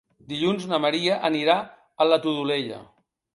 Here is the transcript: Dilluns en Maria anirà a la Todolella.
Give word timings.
Dilluns 0.29 0.63
en 0.67 0.71
Maria 0.85 1.17
anirà 1.29 1.59
a 1.67 2.09
la 2.09 2.19
Todolella. 2.25 2.81